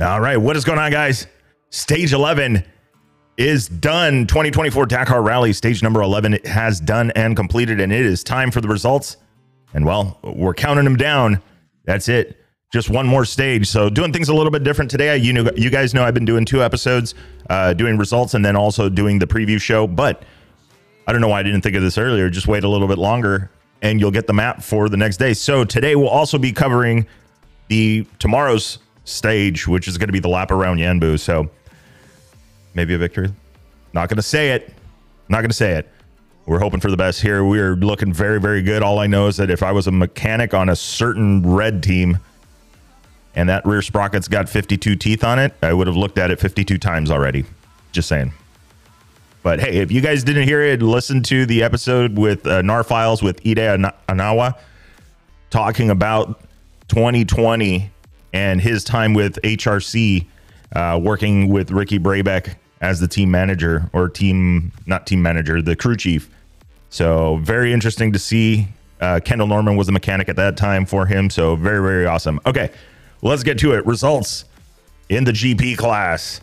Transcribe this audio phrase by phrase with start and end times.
[0.00, 1.26] All right, what is going on, guys?
[1.68, 2.64] Stage 11
[3.36, 4.26] is done.
[4.26, 8.62] 2024 Dakar Rally, stage number 11 has done and completed, and it is time for
[8.62, 9.18] the results.
[9.74, 11.42] And well, we're counting them down.
[11.84, 12.38] That's it.
[12.72, 13.66] Just one more stage.
[13.68, 15.14] So doing things a little bit different today.
[15.18, 17.14] You know, you guys know I've been doing two episodes,
[17.50, 19.86] uh, doing results, and then also doing the preview show.
[19.86, 20.22] But
[21.06, 22.30] I don't know why I didn't think of this earlier.
[22.30, 23.50] Just wait a little bit longer,
[23.82, 25.34] and you'll get the map for the next day.
[25.34, 27.06] So today we'll also be covering
[27.68, 31.18] the tomorrow's stage, which is going to be the lap around Yanbu.
[31.18, 31.50] So
[32.74, 33.32] maybe a victory.
[33.92, 34.72] Not going to say it.
[35.28, 35.88] Not going to say it.
[36.46, 37.44] We're hoping for the best here.
[37.44, 38.82] We're looking very, very good.
[38.82, 42.18] All I know is that if I was a mechanic on a certain red team
[43.34, 46.40] and that rear sprocket's got 52 teeth on it, I would have looked at it
[46.40, 47.44] 52 times already.
[47.92, 48.32] Just saying.
[49.42, 52.84] But hey, if you guys didn't hear it, listen to the episode with uh, NAR
[52.84, 54.56] Files with Ide Anawa
[55.50, 56.40] talking about
[56.88, 57.91] 2020
[58.32, 60.26] and his time with HRC,
[60.74, 65.76] uh, working with Ricky Brabec as the team manager or team, not team manager, the
[65.76, 66.30] crew chief.
[66.90, 68.68] So very interesting to see.
[69.00, 71.30] Uh, Kendall Norman was the mechanic at that time for him.
[71.30, 72.40] So very, very awesome.
[72.46, 72.70] Okay,
[73.22, 73.84] let's get to it.
[73.86, 74.44] Results
[75.08, 76.40] in the GP class.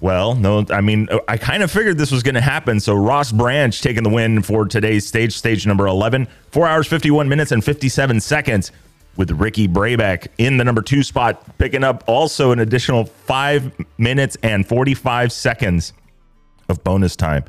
[0.00, 2.80] Well, no, I mean, I kind of figured this was going to happen.
[2.80, 7.28] So Ross Branch taking the win for today's stage, stage number 11, four hours, 51
[7.28, 8.72] minutes, and 57 seconds
[9.20, 14.38] with Ricky Brabec in the number two spot, picking up also an additional five minutes
[14.42, 15.92] and 45 seconds
[16.70, 17.44] of bonus time.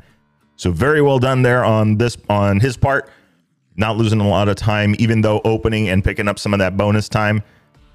[0.56, 3.08] So very well done there on this on his part,
[3.74, 6.76] not losing a lot of time, even though opening and picking up some of that
[6.76, 7.42] bonus time.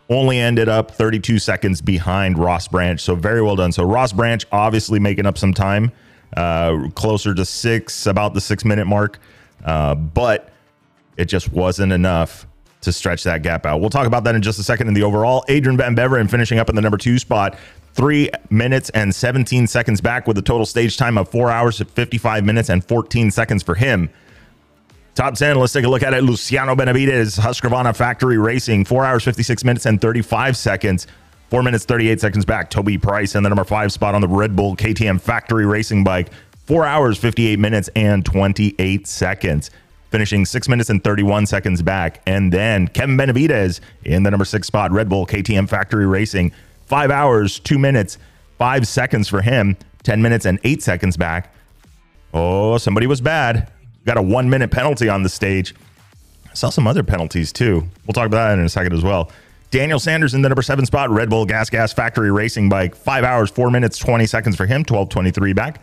[0.09, 2.99] Only ended up 32 seconds behind Ross Branch.
[2.99, 3.71] So very well done.
[3.71, 5.91] So Ross Branch obviously making up some time,
[6.35, 9.19] uh, closer to six, about the six minute mark.
[9.63, 10.51] Uh, but
[11.15, 12.46] it just wasn't enough
[12.81, 13.81] to stretch that gap out.
[13.81, 15.43] We'll talk about that in just a second in the overall.
[15.49, 17.57] Adrien Van Beveren finishing up in the number two spot,
[17.93, 22.45] three minutes and 17 seconds back with a total stage time of four hours, 55
[22.45, 24.09] minutes and 14 seconds for him.
[25.15, 26.23] Top 10, let's take a look at it.
[26.23, 31.07] Luciano Benavides, Husqvarna Factory Racing, four hours, 56 minutes and 35 seconds.
[31.49, 32.69] Four minutes, 38 seconds back.
[32.69, 36.29] Toby Price in the number five spot on the Red Bull KTM Factory Racing bike.
[36.65, 39.71] Four hours, 58 minutes and 28 seconds
[40.09, 42.21] finishing six minutes and 31 seconds back.
[42.25, 46.51] And then Kevin Benavides in the number six spot, Red Bull KTM Factory Racing,
[46.85, 48.17] five hours, two minutes,
[48.57, 51.53] five seconds for him, 10 minutes and eight seconds back.
[52.33, 53.71] Oh, somebody was bad.
[54.05, 55.75] Got a one minute penalty on the stage.
[56.49, 57.87] I saw some other penalties too.
[58.05, 59.31] We'll talk about that in a second as well.
[59.69, 63.25] Daniel Sanders in the number seven spot, Red Bull Gas Gas Factory Racing Bike, five
[63.25, 65.81] hours, four minutes, 20 seconds for him, 12.23 back.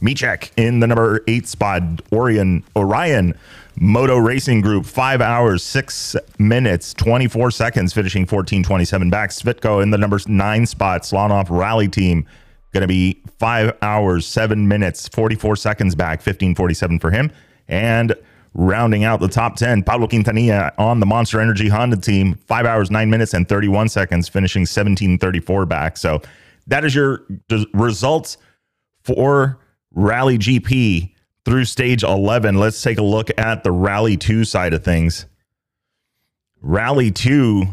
[0.00, 3.34] Michek in the number eight spot, Orion, Orion
[3.78, 9.30] Moto Racing Group, five hours, six minutes, 24 seconds, finishing 14.27 back.
[9.30, 12.26] Svitko in the number nine spot, Slovnaft Rally Team,
[12.72, 17.30] going to be five hours, seven minutes, 44 seconds back, 15.47 for him.
[17.68, 18.14] And
[18.54, 22.90] rounding out the top 10, Pablo Quintanilla on the Monster Energy Honda team, five hours,
[22.90, 25.98] nine minutes, and 31 seconds, finishing 17.34 back.
[25.98, 26.22] So
[26.66, 27.26] that is your
[27.74, 28.38] results
[29.02, 29.58] for
[29.96, 31.14] Rally GP
[31.46, 32.58] through stage 11.
[32.58, 35.24] Let's take a look at the Rally 2 side of things.
[36.60, 37.64] Rally 2,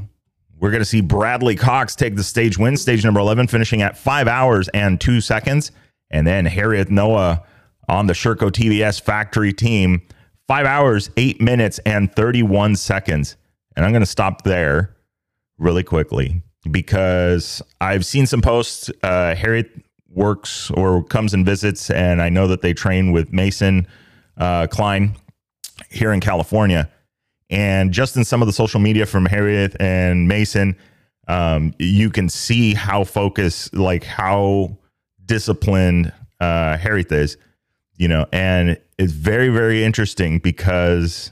[0.57, 3.97] we're going to see Bradley Cox take the stage win, stage number 11, finishing at
[3.97, 5.71] five hours and two seconds.
[6.09, 7.43] And then Harith Noah
[7.89, 10.01] on the Sherco TVS factory team,
[10.47, 13.35] five hours, eight minutes, and 31 seconds.
[13.75, 14.95] And I'm going to stop there
[15.57, 16.41] really quickly
[16.71, 18.89] because I've seen some posts.
[19.01, 19.67] Uh, Harith
[20.15, 23.87] works or comes and visits, and I know that they train with Mason
[24.37, 25.15] uh, Klein
[25.89, 26.89] here in California.
[27.49, 30.75] And just in some of the social media from Harith and Mason,
[31.27, 34.77] um, you can see how focused, like how
[35.25, 37.37] disciplined uh, Harith is,
[37.95, 41.31] you know, and it's very, very interesting because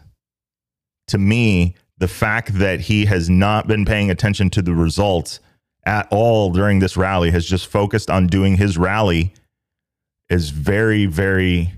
[1.07, 5.39] to me, the fact that he has not been paying attention to the results
[5.85, 9.33] at all during this rally has just focused on doing his rally
[10.29, 11.73] is very, very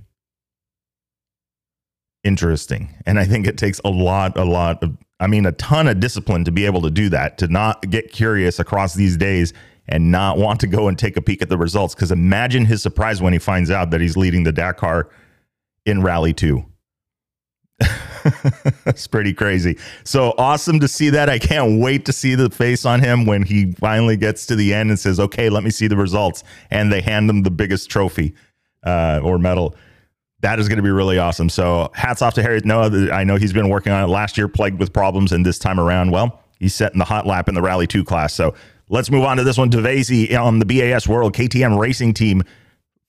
[2.23, 2.93] interesting.
[3.05, 5.99] And I think it takes a lot, a lot of, I mean, a ton of
[5.99, 9.53] discipline to be able to do that, to not get curious across these days
[9.87, 11.95] and not want to go and take a peek at the results.
[11.95, 15.09] Because imagine his surprise when he finds out that he's leading the Dakar
[15.85, 16.65] in Rally 2.
[18.85, 19.77] It's pretty crazy.
[20.05, 21.29] So awesome to see that.
[21.29, 24.73] I can't wait to see the face on him when he finally gets to the
[24.73, 26.43] end and says, okay, let me see the results.
[26.71, 28.33] And they hand him the biggest trophy
[28.85, 29.75] uh, or medal.
[30.39, 31.49] That is going to be really awesome.
[31.49, 33.11] So hats off to Harith Noah.
[33.11, 35.79] I know he's been working on it last year, plagued with problems, and this time
[35.79, 38.33] around, well, he's setting the hot lap in the Rally 2 class.
[38.33, 38.53] So
[38.89, 39.71] Let's move on to this one.
[39.71, 42.43] Devesi on the BAS World KTM Racing Team.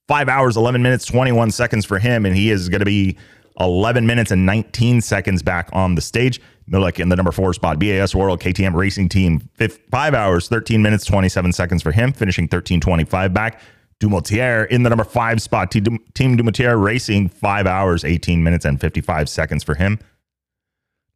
[0.07, 3.17] Five hours, 11 minutes, 21 seconds for him, and he is going to be
[3.61, 6.41] 11 minutes and 19 seconds back on the stage.
[6.71, 7.79] Milik in the number four spot.
[7.79, 9.49] BAS World KTM Racing Team,
[9.91, 13.61] five hours, 13 minutes, 27 seconds for him, finishing 13.25 back.
[14.01, 15.71] Dumontier in the number five spot.
[15.71, 15.85] Team
[16.15, 19.99] Dumontier Racing, five hours, 18 minutes, and 55 seconds for him.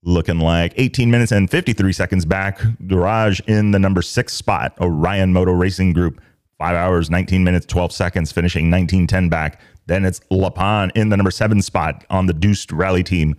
[0.04, 2.60] Looking like 18 minutes and 53 seconds back.
[2.86, 4.76] Durage in the number six spot.
[4.80, 6.20] Orion Moto Racing Group,
[6.58, 9.60] five hours, 19 minutes, 12 seconds, finishing 1910 back.
[9.86, 13.36] Then it's Lepan in the number seven spot on the Duust Rally team.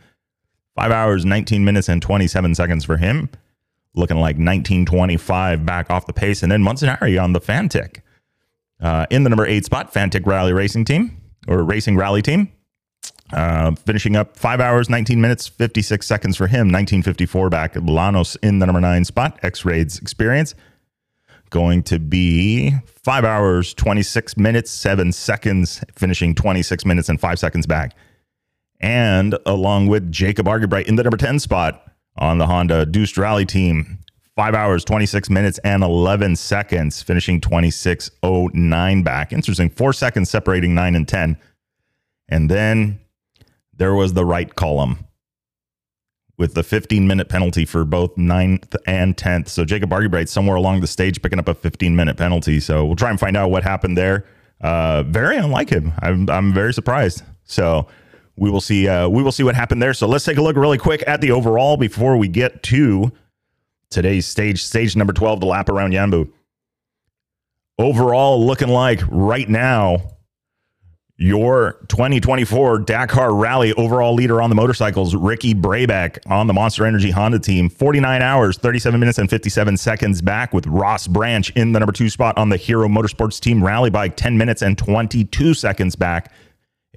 [0.75, 3.29] Five hours, 19 minutes, and 27 seconds for him.
[3.93, 6.41] Looking like 1925 back off the pace.
[6.41, 8.03] And then Montanari on the Fantic.
[8.81, 12.51] Uh, in the number eight spot, Fantic Rally Racing Team or Racing Rally Team.
[13.33, 16.67] Uh, finishing up five hours, 19 minutes, 56 seconds for him.
[16.67, 17.73] 1954 back.
[17.73, 19.37] Lanos in the number nine spot.
[19.43, 20.55] X Raids Experience
[21.49, 22.73] going to be
[23.03, 27.95] five hours, 26 minutes, seven seconds, finishing 26 minutes and five seconds back.
[28.79, 31.83] And along with Jacob Argubright in the number 10 spot
[32.17, 33.99] on the Honda Duust Rally team,
[34.35, 39.33] five hours, 26 minutes, and 11 seconds, finishing 26.09 back.
[39.33, 39.69] Interesting.
[39.69, 41.37] Four seconds separating nine and 10.
[42.29, 42.99] And then
[43.73, 45.05] there was the right column
[46.39, 49.49] with the 15 minute penalty for both ninth and 10th.
[49.49, 52.59] So Jacob Argubright somewhere along the stage picking up a 15 minute penalty.
[52.59, 54.25] So we'll try and find out what happened there.
[54.61, 55.93] Uh, very unlike him.
[56.01, 57.23] I'm, I'm very surprised.
[57.43, 57.87] So
[58.37, 58.87] we will see.
[58.87, 59.93] Uh, we will see what happened there.
[59.93, 63.11] So let's take a look really quick at the overall before we get to
[63.89, 66.31] today's stage, stage number 12, the lap around Yanbu.
[67.77, 70.11] Overall, looking like right now,
[71.19, 77.11] your 2024 Dakar Rally overall leader on the motorcycles, Ricky Brabec on the Monster Energy
[77.11, 77.69] Honda team.
[77.69, 82.09] 49 hours, 37 minutes, and 57 seconds back with Ross Branch in the number two
[82.09, 86.31] spot on the Hero Motorsports team rally bike, 10 minutes and 22 seconds back.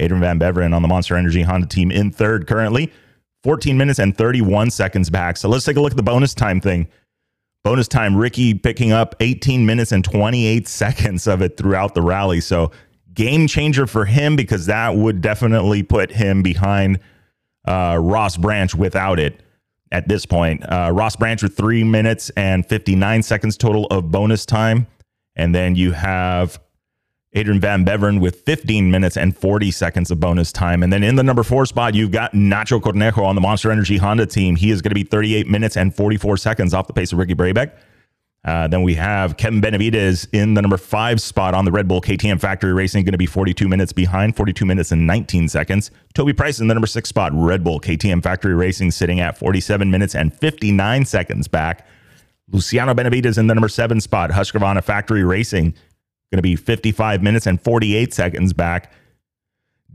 [0.00, 2.92] Adrien Van Beveren on the Monster Energy Honda team in third currently,
[3.42, 5.36] 14 minutes and 31 seconds back.
[5.36, 6.86] So let's take a look at the bonus time thing.
[7.64, 12.40] Bonus time, Ricky picking up 18 minutes and 28 seconds of it throughout the rally.
[12.40, 12.70] So
[13.14, 17.00] game changer for him because that would definitely put him behind
[17.66, 19.42] uh, Ross Branch without it
[19.90, 20.64] at this point.
[20.64, 24.86] Uh, Ross Branch with three minutes and 59 seconds total of bonus time.
[25.36, 26.60] And then you have
[27.36, 30.82] Adrien Van Beveren with 15 minutes and 40 seconds of bonus time.
[30.82, 33.96] And then in the number four spot, you've got Nacho Cornejo on the Monster Energy
[33.96, 34.56] Honda team.
[34.56, 37.34] He is going to be 38 minutes and 44 seconds off the pace of Ricky
[37.34, 37.72] Brabec.
[38.44, 42.00] Uh, then we have Kevin Benavides in the number five spot on the Red Bull
[42.00, 45.92] KTM Factory Racing, going to be 42 minutes behind, 42 minutes and 19 seconds.
[46.14, 49.90] Toby Price in the number six spot, Red Bull KTM Factory Racing, sitting at 47
[49.90, 51.86] minutes and 59 seconds back.
[52.50, 55.70] Luciano Benavides in the number seven spot, Husqvarna Factory Racing,
[56.32, 58.92] going to be 55 minutes and 48 seconds back.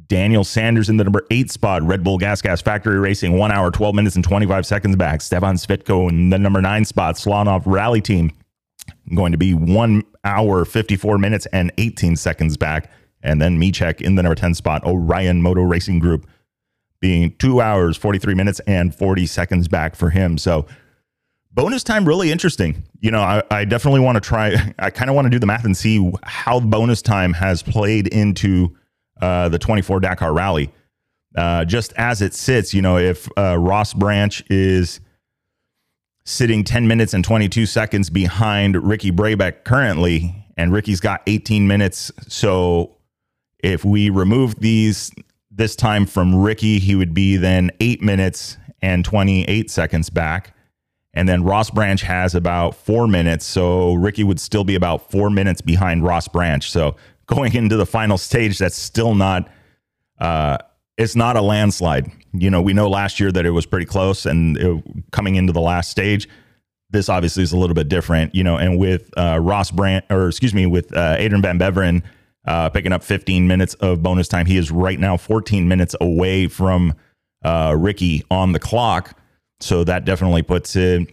[0.07, 3.71] Daniel Sanders in the number eight spot, Red Bull Gas Gas Factory Racing, one hour,
[3.71, 5.21] 12 minutes, and 25 seconds back.
[5.21, 8.31] Stefan Svitko in the number nine spot, Slovnaft Rally Team,
[9.15, 12.91] going to be one hour, 54 minutes, and 18 seconds back.
[13.21, 16.27] And then Michek in the number 10 spot, Orion Moto Racing Group,
[16.99, 20.37] being two hours, 43 minutes, and 40 seconds back for him.
[20.37, 20.65] So,
[21.51, 25.15] bonus time really interesting you know i, I definitely want to try i kind of
[25.15, 28.77] want to do the math and see how bonus time has played into
[29.21, 30.71] uh, the 24 Dakar Rally.
[31.35, 34.99] Uh, just as it sits, you know, if uh, Ross Branch is
[36.25, 42.11] sitting 10 minutes and 22 seconds behind Ricky Brabec currently, and Ricky's got 18 minutes.
[42.27, 42.97] So
[43.59, 45.11] if we remove these
[45.51, 50.56] this time from Ricky, he would be then eight minutes and 28 seconds back.
[51.17, 53.43] And then Ross Branch has about four minutes.
[53.43, 56.69] So Ricky would still be about four minutes behind Ross Branch.
[56.69, 56.95] So
[57.25, 59.49] going into the final stage that's still not
[60.19, 60.59] uh,
[60.97, 62.11] it's not a landslide.
[62.33, 65.53] You know, we know last year that it was pretty close, and it, coming into
[65.53, 66.27] the last stage,
[66.89, 68.33] this obviously is a little bit different.
[68.35, 72.03] You know, and with uh, Ross Branch, or excuse me, with uh, Adrien Van Beveren
[72.45, 76.47] uh, picking up 15 minutes of bonus time, he is right now 14 minutes away
[76.47, 76.93] from
[77.43, 79.19] uh, Ricky on the clock.
[79.59, 81.09] So that definitely puts it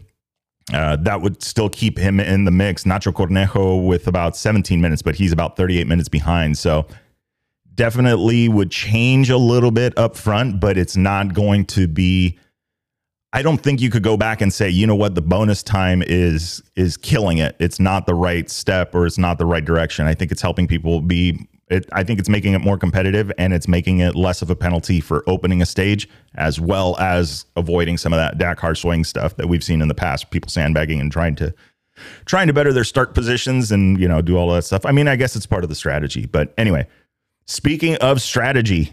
[0.73, 2.85] uh, that would still keep him in the mix.
[2.85, 6.57] Nacho Cornejo with about 17 minutes, but he's about 38 minutes behind.
[6.57, 6.87] So
[7.75, 12.39] definitely would change a little bit up front, but it's not going to be.
[13.35, 16.03] I don't think you could go back and say, you know what, the bonus time
[16.03, 17.57] is is killing it.
[17.59, 20.07] It's not the right step or it's not the right direction.
[20.07, 23.53] I think it's helping people be it, I think it's making it more competitive and
[23.53, 27.97] it's making it less of a penalty for opening a stage as well as avoiding
[27.97, 31.11] some of that Dakar swing stuff that we've seen in the past, people sandbagging and
[31.11, 31.55] trying to
[32.25, 34.85] trying to better their start positions and you know do all that stuff.
[34.85, 36.27] I mean, I guess it's part of the strategy.
[36.27, 36.87] But anyway,
[37.47, 38.93] speaking of strategy,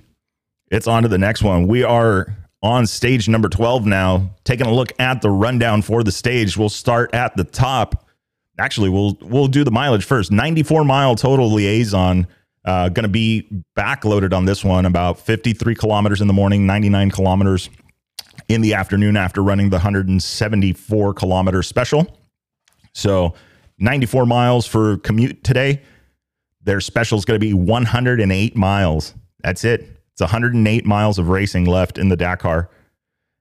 [0.70, 1.68] it's on to the next one.
[1.68, 6.12] We are on stage number 12 now, taking a look at the rundown for the
[6.12, 6.58] stage.
[6.58, 8.08] We'll start at the top.
[8.60, 10.32] Actually, we'll we'll do the mileage first.
[10.32, 12.28] 94 mile total liaison.
[12.63, 17.10] Uh, going to be backloaded on this one, about 53 kilometers in the morning, 99
[17.10, 17.70] kilometers
[18.48, 22.18] in the afternoon after running the 174 kilometer special.
[22.94, 23.34] So
[23.80, 25.82] 94 miles for commute today.
[26.63, 29.15] Their special is going to be 108 miles.
[29.39, 29.98] That's it.
[30.12, 32.70] It's 108 miles of racing left in the Dakar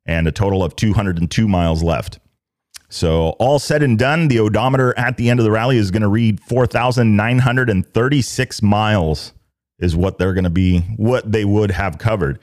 [0.07, 2.21] and a total of 202 miles left.
[2.92, 6.02] So, all said and done, the odometer at the end of the rally is going
[6.02, 9.32] to read 4,936 miles,
[9.78, 12.40] is what they're going to be, what they would have covered.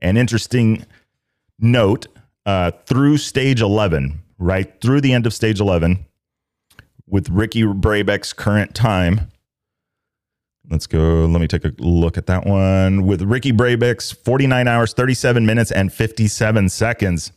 [0.00, 0.86] An interesting
[1.58, 2.06] note
[2.46, 6.06] uh, through stage 11, right through the end of stage 11,
[7.08, 9.32] with Ricky Brabec's current time.
[10.70, 11.26] Let's go.
[11.26, 13.04] Let me take a look at that one.
[13.04, 17.32] With Ricky Brabec's 49 hours, 37 minutes, and 57 seconds.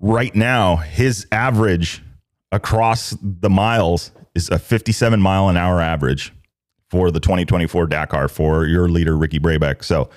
[0.00, 2.02] Right now, his average
[2.52, 6.32] across the miles is a 57 mile an hour average
[6.88, 9.84] for the 2024 Dakar for your leader, Ricky Brabec.
[9.84, 10.08] So,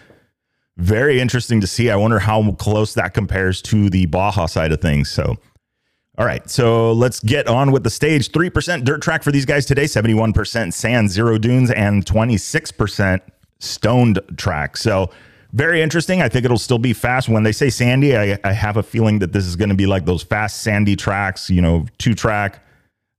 [0.78, 1.90] very interesting to see.
[1.90, 5.10] I wonder how close that compares to the Baja side of things.
[5.10, 5.36] So,
[6.18, 8.32] all right, so let's get on with the stage.
[8.32, 13.22] 3% dirt track for these guys today, 71% sand, zero dunes, and 26%
[13.60, 14.78] stoned track.
[14.78, 15.10] So,
[15.53, 16.22] very interesting.
[16.22, 17.29] I think it'll still be fast.
[17.29, 19.86] When they say sandy, I, I have a feeling that this is going to be
[19.86, 22.63] like those fast sandy tracks, you know, two track,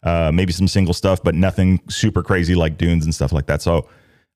[0.02, 3.62] uh, maybe some single stuff, but nothing super crazy like dunes and stuff like that.
[3.62, 3.88] So,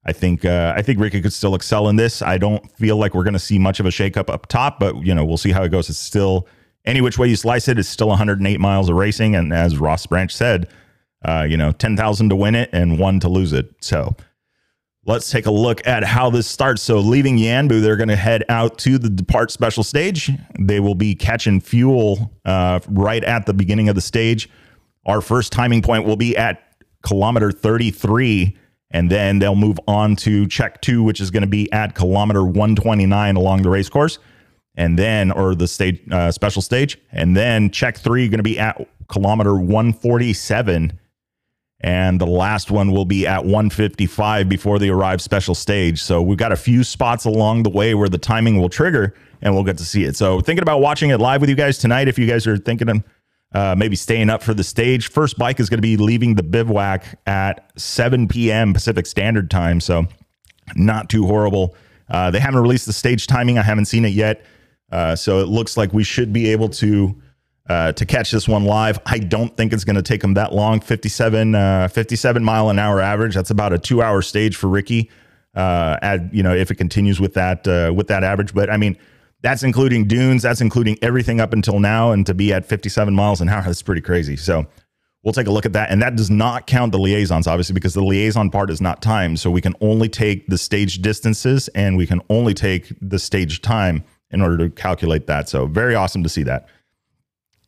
[0.08, 2.22] I think uh, I think Ricky could still excel in this.
[2.22, 5.04] I don't feel like we're going to see much of a shakeup up top, but
[5.04, 5.90] you know we'll see how it goes.
[5.90, 6.46] It's still
[6.86, 9.34] any which way you slice it, it's still 108 miles of racing.
[9.34, 10.68] And as Ross Branch said,
[11.24, 13.74] uh, you know, 10,000 to win it and one to lose it.
[13.80, 14.14] So
[15.06, 16.82] let's take a look at how this starts.
[16.82, 20.30] So leaving Yanbu, they're going to head out to the depart special stage.
[20.58, 24.50] They will be catching fuel uh, right at the beginning of the stage.
[25.06, 26.62] Our first timing point will be at
[27.02, 28.56] kilometer 33
[28.90, 32.44] and then they'll move on to check two, which is going to be at kilometer
[32.44, 34.18] 129 along the race course
[34.76, 38.58] and then or the stage uh, special stage, and then check three going to be
[38.58, 40.98] at kilometer 147,
[41.80, 46.02] and the last one will be at 155 before the arrive special stage.
[46.02, 49.54] So we've got a few spots along the way where the timing will trigger, and
[49.54, 50.16] we'll get to see it.
[50.16, 52.88] So thinking about watching it live with you guys tonight, if you guys are thinking
[52.88, 53.04] of
[53.52, 55.08] uh, maybe staying up for the stage.
[55.08, 58.74] First bike is going to be leaving the bivouac at 7 p.m.
[58.74, 60.06] Pacific Standard Time, so
[60.74, 61.74] not too horrible.
[62.08, 63.58] Uh, they haven't released the stage timing.
[63.58, 64.44] I haven't seen it yet.
[64.90, 67.20] Uh, so it looks like we should be able to
[67.68, 68.98] uh, to catch this one live.
[69.06, 70.80] I don't think it's going to take them that long.
[70.80, 73.34] 57, uh, 57 mile an hour average.
[73.34, 75.10] That's about a two hour stage for Ricky.
[75.54, 78.76] Uh, at you know if it continues with that uh, with that average, but I
[78.76, 78.96] mean
[79.40, 80.42] that's including dunes.
[80.42, 83.80] That's including everything up until now, and to be at 57 miles an hour, that's
[83.80, 84.36] pretty crazy.
[84.36, 84.66] So
[85.22, 87.94] we'll take a look at that, and that does not count the liaisons, obviously, because
[87.94, 89.40] the liaison part is not timed.
[89.40, 93.62] So we can only take the stage distances, and we can only take the stage
[93.62, 95.48] time in order to calculate that.
[95.48, 96.68] So very awesome to see that.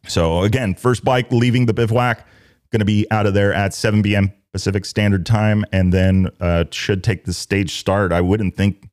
[0.07, 2.26] So again, first bike leaving the bivouac,
[2.71, 4.33] going to be out of there at 7 p.m.
[4.52, 8.12] Pacific Standard Time, and then uh, should take the stage start.
[8.12, 8.88] I wouldn't think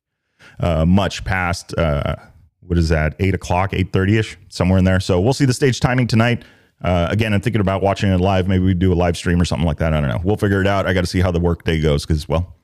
[0.60, 2.16] uh, much past uh,
[2.60, 5.00] what is that, eight o'clock, eight thirty ish, somewhere in there.
[5.00, 6.44] So we'll see the stage timing tonight.
[6.82, 8.48] Uh, again, I'm thinking about watching it live.
[8.48, 9.94] Maybe we do a live stream or something like that.
[9.94, 10.20] I don't know.
[10.22, 10.86] We'll figure it out.
[10.86, 12.54] I got to see how the work day goes because, well,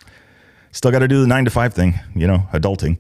[0.71, 2.99] still got to do the nine to five thing, you know, adulting.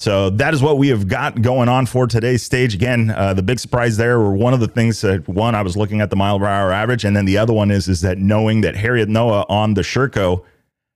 [0.00, 2.74] So that is what we have got going on for today's stage.
[2.74, 5.76] Again, uh, the big surprise there, or one of the things that one I was
[5.76, 8.16] looking at the mile per hour average, and then the other one is is that
[8.16, 10.42] knowing that Harith Noah on the Sherco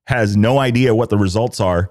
[0.07, 1.91] has no idea what the results are,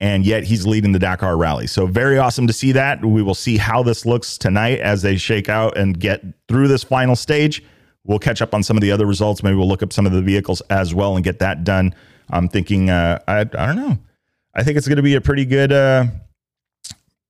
[0.00, 1.68] and yet he's leading the Dakar Rally.
[1.68, 3.04] So very awesome to see that.
[3.04, 6.82] We will see how this looks tonight as they shake out and get through this
[6.82, 7.62] final stage.
[8.02, 9.44] We'll catch up on some of the other results.
[9.44, 11.94] Maybe we'll look up some of the vehicles as well and get that done.
[12.30, 13.98] I'm thinking, uh, I, I don't know.
[14.54, 16.06] I think it's going to be a pretty good, uh,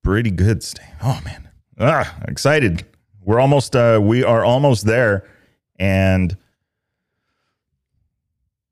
[0.03, 0.63] pretty good.
[0.63, 0.85] Stay.
[1.03, 1.49] Oh man,
[1.79, 2.85] ah, excited.
[3.23, 5.29] We're almost, uh, we are almost there,
[5.79, 6.37] and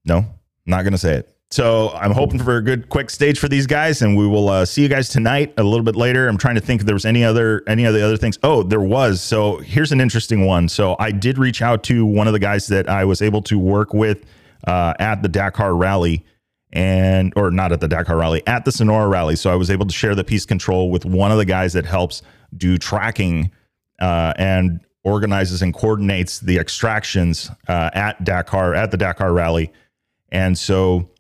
[0.05, 0.25] no,
[0.67, 1.35] not going to say it.
[1.51, 4.65] So I'm hoping for a good, quick stage for these guys, and we will uh,
[4.67, 6.29] see you guys tonight a little bit later.
[6.29, 8.39] I'm trying to think if there was any other any of the other things.
[8.43, 9.23] Oh, there was.
[9.23, 10.69] So here's an interesting one.
[10.69, 13.59] So I did reach out to one of the guys that I was able to
[13.59, 14.27] work with
[14.67, 16.25] uh, at the Dakar Rally
[16.73, 19.37] and or not at the Dakar Rally, at the Sonora Rally.
[19.37, 21.87] So I was able to share the piece control with one of the guys that
[21.87, 22.23] helps
[22.57, 23.51] do tracking
[24.01, 29.73] uh, and organizes and coordinates the extractions uh, at Dakar at the Dakar Rally,
[30.31, 31.11] and so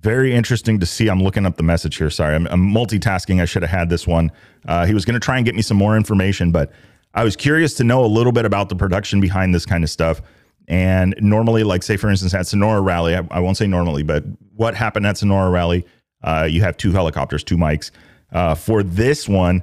[0.00, 1.08] very interesting to see.
[1.08, 2.10] I'm looking up the message here.
[2.10, 3.42] Sorry, I'm, I'm multitasking.
[3.42, 4.30] I should have had this one.
[4.66, 6.70] Uh, he was going to try and get me some more information, but
[7.14, 9.90] I was curious to know a little bit about the production behind this kind of
[9.90, 10.20] stuff.
[10.68, 14.24] And normally, like say for instance at Sonora Rally, I, I won't say normally, but
[14.54, 15.86] what happened at Sonora Rally?
[16.22, 17.90] Uh, you have two helicopters, two mics.
[18.32, 19.62] Uh, for this one,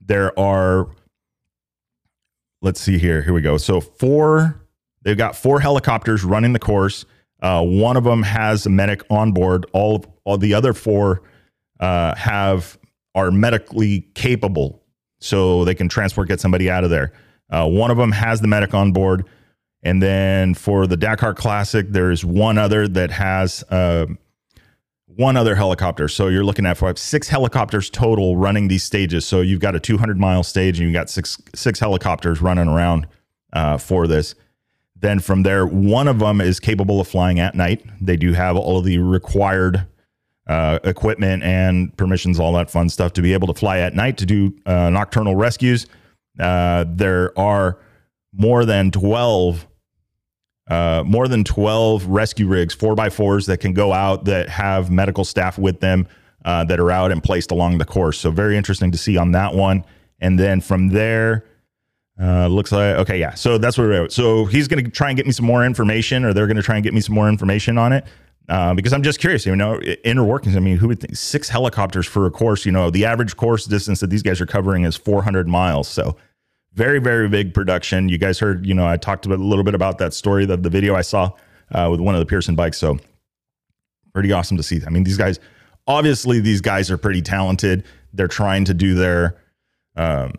[0.00, 0.88] there are.
[2.62, 3.22] Let's see here.
[3.22, 3.56] Here we go.
[3.56, 4.60] So four.
[5.02, 7.06] They've got four helicopters running the course.
[7.40, 9.66] Uh, one of them has a medic on board.
[9.72, 11.22] All all the other four
[11.80, 12.78] uh, have
[13.14, 14.82] are medically capable,
[15.20, 17.12] so they can transport get somebody out of there.
[17.48, 19.26] Uh, one of them has the medic on board,
[19.82, 24.06] and then for the Dakar Classic, there's one other that has uh,
[25.06, 26.08] one other helicopter.
[26.08, 29.26] So you're looking at five, six helicopters total running these stages.
[29.26, 33.06] So you've got a 200 mile stage, and you've got six six helicopters running around
[33.52, 34.34] uh, for this.
[34.96, 37.82] Then from there, one of them is capable of flying at night.
[38.02, 39.86] They do have all of the required
[40.46, 44.18] uh, equipment and permissions, all that fun stuff to be able to fly at night
[44.18, 45.86] to do uh, nocturnal rescues.
[46.38, 47.78] Uh, there are
[48.32, 49.66] more than 12
[50.70, 54.90] uh, more than 12 rescue rigs, four by fours that can go out that have
[54.90, 56.06] medical staff with them
[56.44, 58.18] uh, that are out and placed along the course.
[58.18, 59.84] So, very interesting to see on that one.
[60.20, 61.44] And then from there,
[62.20, 63.34] uh, looks like okay, yeah.
[63.34, 64.08] So that's what we're.
[64.10, 66.62] So he's going to try and get me some more information, or they're going to
[66.62, 68.04] try and get me some more information on it.
[68.48, 70.56] Uh, because I'm just curious, you know, inner workings.
[70.56, 72.66] I mean, who would think six helicopters for a course?
[72.66, 75.88] You know, the average course distance that these guys are covering is 400 miles.
[75.88, 76.16] So,
[76.74, 78.08] very, very big production.
[78.08, 80.70] You guys heard, you know, I talked a little bit about that story, the, the
[80.70, 81.30] video I saw
[81.72, 82.78] uh, with one of the Pearson bikes.
[82.78, 82.98] So,
[84.12, 84.80] pretty awesome to see.
[84.86, 85.38] I mean, these guys,
[85.86, 87.84] obviously, these guys are pretty talented.
[88.12, 89.40] They're trying to do their,
[89.96, 90.32] um,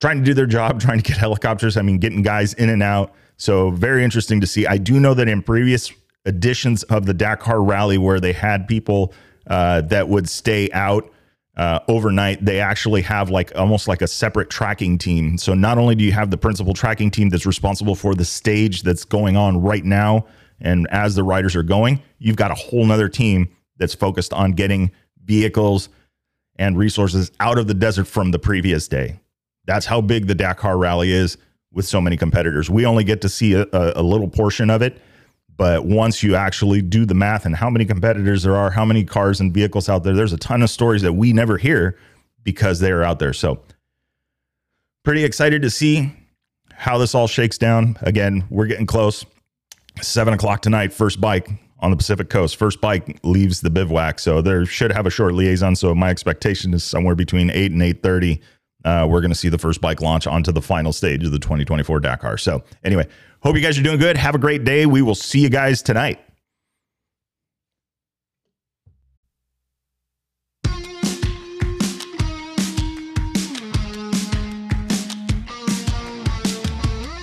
[0.00, 1.76] trying to do their job, trying to get helicopters.
[1.76, 3.12] I mean, getting guys in and out.
[3.36, 4.66] So very interesting to see.
[4.66, 5.92] I do know that in previous
[6.26, 9.14] editions of the Dakar Rally, where they had people
[9.46, 11.10] uh, that would stay out
[11.58, 15.36] uh, overnight, they actually have like almost like a separate tracking team.
[15.36, 18.82] So not only do you have the principal tracking team that's responsible for the stage
[18.82, 20.26] that's going on right now,
[20.60, 24.52] and as the riders are going, you've got a whole nother team that's focused on
[24.52, 24.92] getting
[25.24, 25.88] vehicles
[26.56, 29.18] and resources out of the desert from the previous day.
[29.66, 31.38] That's how big the Dakar Rally is
[31.72, 32.70] with so many competitors.
[32.70, 35.00] We only get to see a, a, little portion of it,
[35.58, 39.04] but once you actually do the math and how many competitors there are, how many
[39.04, 41.98] cars and vehicles out there, there's a ton of stories that we never hear
[42.44, 43.32] because they are out there.
[43.32, 43.60] So,
[45.02, 46.12] pretty excited to see
[46.72, 47.98] how this all shakes down.
[48.02, 49.26] Again, we're getting close.
[50.00, 52.54] Seven o'clock tonight, first bike on the Pacific Coast.
[52.54, 55.74] First bike leaves the bivouac, so there should have a short liaison.
[55.74, 58.40] So my expectation is somewhere between eight and eight thirty
[58.84, 61.38] uh, we're going to see the first bike launch onto the final stage of the
[61.38, 62.38] 2024 Dakar.
[62.38, 63.06] So, anyway,
[63.42, 64.16] hope you guys are doing good.
[64.16, 64.86] Have a great day.
[64.86, 66.20] We will see you guys tonight.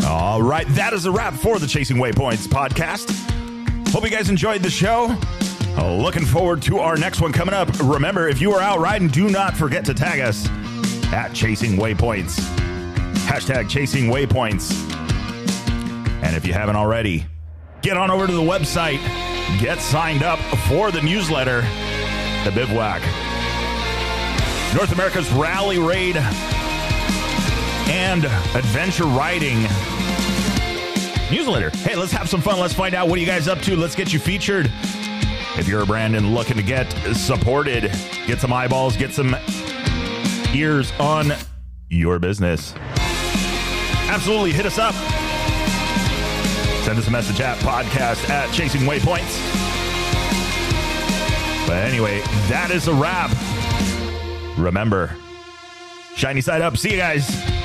[0.05, 3.09] All right, that is a wrap for the Chasing Waypoints podcast.
[3.89, 5.15] Hope you guys enjoyed the show.
[5.77, 7.69] looking forward to our next one coming up.
[7.81, 10.47] Remember, if you are out riding, do not forget to tag us
[11.13, 12.37] at Chasing Waypoints.
[13.25, 14.94] Hashtag Chasing Waypoints.
[16.35, 17.25] And if you haven't already,
[17.81, 18.99] get on over to the website,
[19.61, 21.61] get signed up for the newsletter,
[22.43, 23.01] The Bivouac.
[24.75, 26.17] North America's Rally Raid
[27.87, 29.61] and Adventure Riding
[31.31, 31.69] newsletter.
[31.69, 32.59] Hey, let's have some fun.
[32.59, 33.77] Let's find out what are you guys up to.
[33.77, 34.69] Let's get you featured.
[35.57, 37.83] If you're a brand and looking to get supported,
[38.27, 39.37] get some eyeballs, get some
[40.53, 41.31] ears on
[41.87, 42.73] your business.
[44.09, 45.14] Absolutely, hit us up.
[46.85, 49.41] Send us a message at podcast at Chasing Waypoints.
[51.67, 53.31] But anyway, that is a wrap.
[54.55, 55.17] Remember,
[56.15, 56.77] shiny side up.
[56.77, 57.64] See you guys.